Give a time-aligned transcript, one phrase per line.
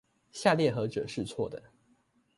[0.31, 1.61] 下列何者是錯的？